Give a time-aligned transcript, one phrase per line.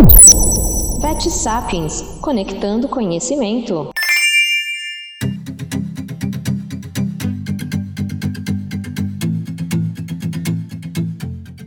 [0.00, 3.90] Vet Sapiens Conectando Conhecimento.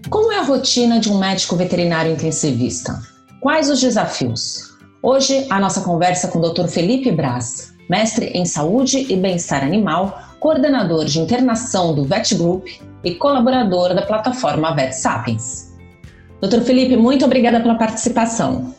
[0.10, 3.00] Como é a rotina de um médico veterinário intensivista?
[3.40, 4.74] Quais os desafios?
[5.04, 6.68] Hoje, a nossa conversa com o Dr.
[6.68, 12.66] Felipe Braz, mestre em saúde e bem-estar animal, coordenador de internação do Vet Group
[13.04, 15.73] e colaborador da plataforma Vet Sapiens.
[16.44, 16.62] Dr.
[16.62, 18.76] Felipe, muito obrigada pela participação.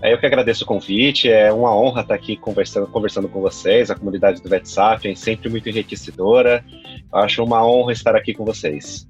[0.00, 3.90] É, eu que agradeço o convite, é uma honra estar aqui conversando, conversando com vocês,
[3.90, 6.64] a comunidade do Vet Sapiens, sempre muito enriquecedora.
[7.12, 9.08] Acho uma honra estar aqui com vocês.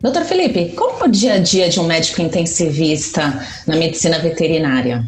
[0.00, 5.04] Doutor Felipe, como é o dia a dia de um médico intensivista na medicina veterinária?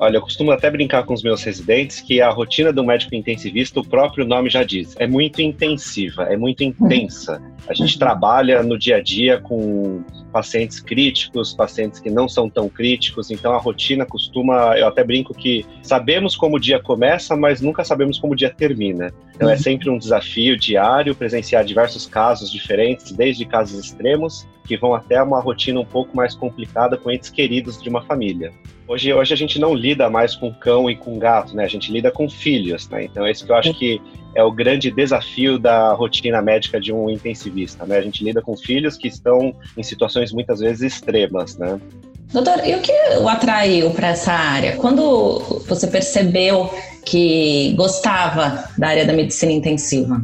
[0.00, 3.80] Olha, eu costumo até brincar com os meus residentes que a rotina do médico intensivista,
[3.80, 7.42] o próprio nome já diz, é muito intensiva, é muito intensa.
[7.68, 7.98] A gente uhum.
[7.98, 13.52] trabalha no dia a dia com pacientes críticos, pacientes que não são tão críticos, então
[13.52, 18.18] a rotina costuma, eu até brinco que sabemos como o dia começa, mas nunca sabemos
[18.18, 19.12] como o dia termina.
[19.38, 24.94] Então é sempre um desafio diário presenciar diversos casos diferentes, desde casos extremos que vão
[24.94, 28.52] até uma rotina um pouco mais complicada com entes queridos de uma família.
[28.88, 31.64] Hoje, hoje a gente não lida mais com cão e com gato, né?
[31.64, 33.04] A gente lida com filhos, né?
[33.04, 34.02] Então é isso que eu acho que
[34.34, 37.96] é o grande desafio da rotina médica de um intensivista, né?
[37.96, 41.80] A gente lida com filhos que estão em situações muitas vezes extremas, né?
[42.32, 44.76] Doutor, e o que o atraiu para essa área?
[44.76, 46.70] Quando você percebeu
[47.04, 50.20] que gostava da área da medicina intensiva?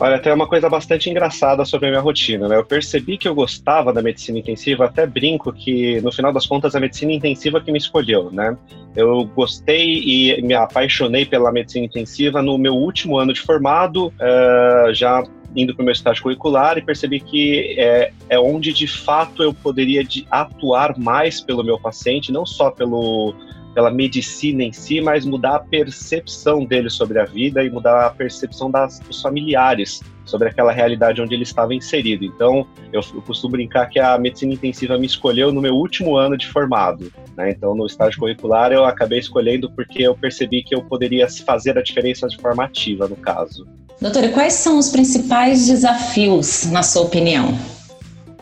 [0.00, 2.56] Olha, tem uma coisa bastante engraçada sobre a minha rotina, né?
[2.56, 6.76] Eu percebi que eu gostava da medicina intensiva, até brinco que, no final das contas,
[6.76, 8.56] a medicina intensiva que me escolheu, né?
[8.94, 14.94] Eu gostei e me apaixonei pela medicina intensiva no meu último ano de formado, uh,
[14.94, 15.24] já
[15.56, 19.52] indo para o meu estágio curricular e percebi que é, é onde, de fato, eu
[19.52, 23.34] poderia de, atuar mais pelo meu paciente, não só pelo
[23.74, 28.10] pela medicina em si, mas mudar a percepção dele sobre a vida e mudar a
[28.10, 32.24] percepção das, dos familiares sobre aquela realidade onde ele estava inserido.
[32.24, 36.36] Então, eu, eu, costumo brincar que a medicina intensiva me escolheu no meu último ano
[36.36, 37.12] de formado.
[37.36, 37.52] Né?
[37.52, 41.82] Então, no estágio curricular, eu acabei escolhendo porque eu percebi que eu poderia fazer a
[41.82, 43.64] diferença de forma ativa, no caso.
[44.00, 47.48] Doutora, quais são os principais desafios, na sua opinião?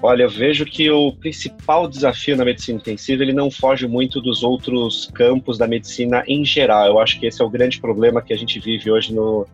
[0.03, 4.43] Olha, eu vejo que o principal desafio na medicina intensiva ele não foge muito dos
[4.43, 6.87] outros campos da medicina em geral.
[6.87, 9.47] Eu acho que esse é o grande problema que a gente vive hoje no,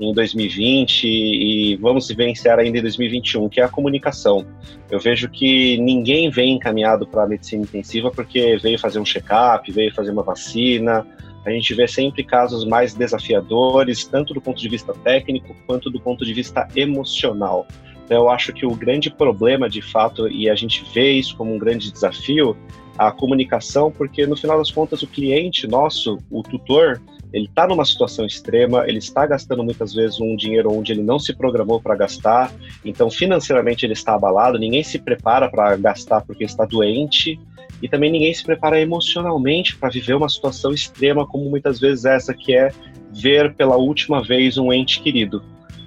[0.00, 4.46] em 2020 e vamos vivenciar ainda em 2021, que é a comunicação.
[4.90, 9.70] Eu vejo que ninguém vem encaminhado para a medicina intensiva porque veio fazer um check-up,
[9.70, 11.06] veio fazer uma vacina.
[11.44, 16.00] A gente vê sempre casos mais desafiadores, tanto do ponto de vista técnico quanto do
[16.00, 17.66] ponto de vista emocional.
[18.04, 21.54] Então, eu acho que o grande problema, de fato, e a gente vê isso como
[21.54, 22.56] um grande desafio,
[22.98, 27.00] a comunicação, porque no final das contas o cliente nosso, o tutor,
[27.32, 31.18] ele está numa situação extrema, ele está gastando muitas vezes um dinheiro onde ele não
[31.18, 32.52] se programou para gastar,
[32.84, 37.40] então financeiramente ele está abalado, ninguém se prepara para gastar porque está doente,
[37.82, 42.34] e também ninguém se prepara emocionalmente para viver uma situação extrema como muitas vezes essa
[42.34, 42.70] que é
[43.12, 45.42] ver pela última vez um ente querido.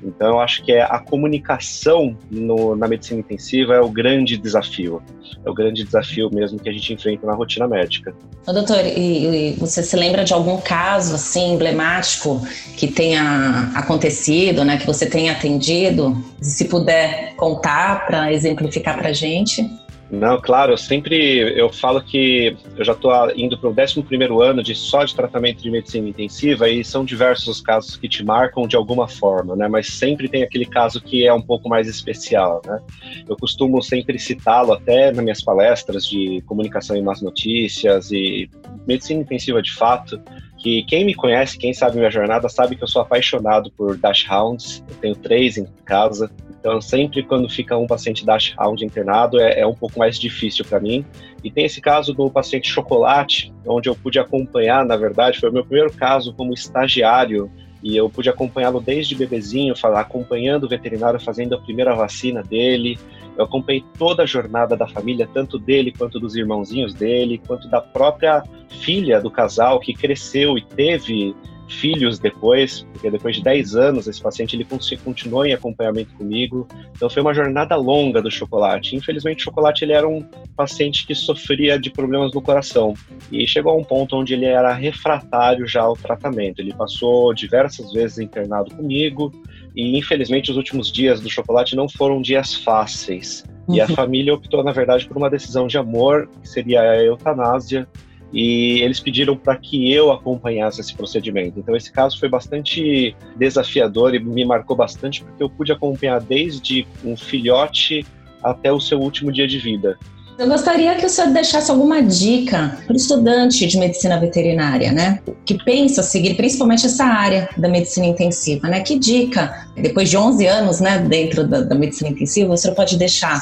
[0.06, 5.02] Então, eu acho que é a comunicação no, na medicina intensiva é o grande desafio.
[5.46, 8.14] É o grande desafio mesmo que a gente enfrenta na rotina médica.
[8.46, 12.46] Ô, doutor, e, e você se lembra de algum caso assim emblemático
[12.78, 16.22] que tenha acontecido, né, que você tenha atendido?
[16.42, 19.66] Se puder contar para exemplificar para gente.
[20.12, 24.04] Não, claro, eu sempre eu falo que eu já estou indo para o 11
[24.44, 28.24] ano de só de tratamento de medicina intensiva e são diversos os casos que te
[28.24, 29.68] marcam de alguma forma, né?
[29.68, 32.80] Mas sempre tem aquele caso que é um pouco mais especial, né?
[33.28, 38.50] Eu costumo sempre citá-lo até nas minhas palestras de comunicação e más notícias e
[38.86, 40.22] medicina intensiva de fato,
[40.60, 44.26] que quem me conhece, quem sabe minha jornada, sabe que eu sou apaixonado por Dash
[44.30, 44.84] Hounds.
[44.90, 46.32] Eu tenho três em casa,
[46.64, 50.64] então, sempre quando fica um paciente Dash Hound internado, é, é um pouco mais difícil
[50.64, 51.06] para mim.
[51.44, 55.52] E tem esse caso do paciente chocolate, onde eu pude acompanhar, na verdade, foi o
[55.52, 57.52] meu primeiro caso como estagiário
[57.84, 62.98] e eu pude acompanhá-lo desde bebezinho, acompanhando o veterinário fazendo a primeira vacina dele.
[63.38, 67.82] Eu acompanhei toda a jornada da família, tanto dele quanto dos irmãozinhos dele, quanto da
[67.82, 71.36] própria filha do casal que cresceu e teve
[71.74, 74.68] filhos depois, porque depois de 10 anos esse paciente ele
[75.04, 76.68] continuou em acompanhamento comigo.
[76.96, 78.96] Então foi uma jornada longa do chocolate.
[78.96, 80.22] Infelizmente o chocolate ele era um
[80.56, 82.94] paciente que sofria de problemas no coração
[83.32, 86.60] e chegou a um ponto onde ele era refratário já ao tratamento.
[86.60, 89.32] Ele passou diversas vezes internado comigo
[89.76, 93.44] e infelizmente os últimos dias do chocolate não foram dias fáceis.
[93.68, 93.76] Uhum.
[93.76, 93.96] E a uhum.
[93.96, 97.88] família optou, na verdade, por uma decisão de amor, que seria a eutanásia,
[98.34, 101.60] e eles pediram para que eu acompanhasse esse procedimento.
[101.60, 106.88] Então, esse caso foi bastante desafiador e me marcou bastante, porque eu pude acompanhar desde
[107.06, 108.06] um filhote
[108.42, 109.98] até o seu último dia de vida.
[110.38, 115.20] Eu gostaria que o senhor deixasse alguma dica para o estudante de medicina veterinária, né?
[115.46, 118.82] Que pensa seguir principalmente essa área da medicina intensiva, né?
[118.82, 122.98] Que dica, depois de 11 anos, né, dentro da, da medicina intensiva, o senhor pode
[122.98, 123.40] deixar?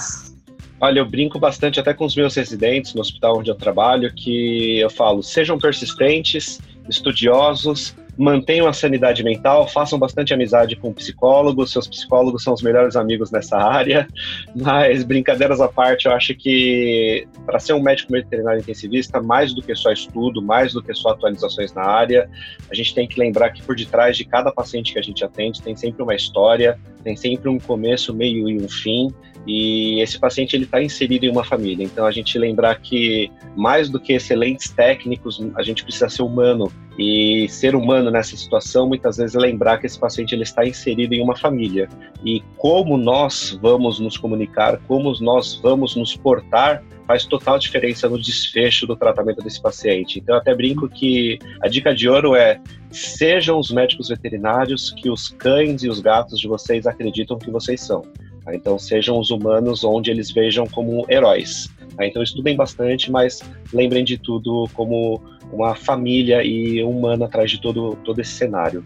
[0.82, 4.80] Olha, eu brinco bastante até com os meus residentes no hospital onde eu trabalho, que
[4.80, 11.88] eu falo, sejam persistentes, estudiosos, mantenham a sanidade mental, façam bastante amizade com psicólogos, seus
[11.88, 14.08] psicólogos são os melhores amigos nessa área,
[14.56, 19.62] mas brincadeiras à parte, eu acho que para ser um médico veterinário intensivista, mais do
[19.62, 22.30] que só estudo, mais do que só atualizações na área,
[22.72, 25.62] a gente tem que lembrar que por detrás de cada paciente que a gente atende
[25.62, 29.14] tem sempre uma história, tem sempre um começo, meio e um fim,
[29.48, 31.84] e esse paciente ele está inserido em uma família.
[31.84, 36.72] Então a gente lembrar que mais do que excelentes técnicos, a gente precisa ser humano
[36.98, 41.14] e ser humano nessa situação muitas vezes é lembrar que esse paciente ele está inserido
[41.14, 41.90] em uma família
[42.24, 48.18] e como nós vamos nos comunicar, como nós vamos nos portar faz total diferença no
[48.18, 50.20] desfecho do tratamento desse paciente.
[50.20, 55.10] Então, eu até brinco que a dica de ouro é sejam os médicos veterinários que
[55.10, 58.04] os cães e os gatos de vocês acreditam que vocês são.
[58.44, 58.56] Tá?
[58.56, 61.70] Então, sejam os humanos onde eles vejam como heróis.
[61.96, 62.06] Tá?
[62.06, 63.42] Então, estudem bastante, mas
[63.74, 65.22] lembrem de tudo como
[65.52, 68.84] uma família e humana atrás de todo, todo esse cenário.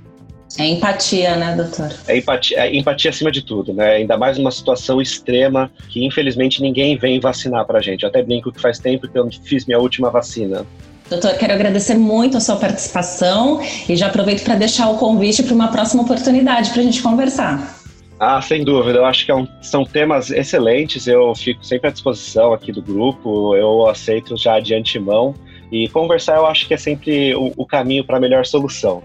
[0.57, 1.92] É empatia, né, doutor?
[2.07, 3.96] É empatia, é empatia acima de tudo, né?
[3.96, 8.04] Ainda mais numa situação extrema que, infelizmente, ninguém vem vacinar pra gente.
[8.04, 10.66] Eu até brinco que faz tempo que eu fiz minha última vacina.
[11.10, 15.54] Doutor, quero agradecer muito a sua participação e já aproveito para deixar o convite para
[15.54, 17.75] uma próxima oportunidade para a gente conversar.
[18.19, 19.00] Ah, sem dúvida.
[19.00, 21.06] Eu acho que é um, são temas excelentes.
[21.06, 23.56] Eu fico sempre à disposição aqui do grupo.
[23.56, 25.36] Eu aceito já de antemão.
[25.72, 29.04] E conversar, eu acho que é sempre o, o caminho para a melhor solução.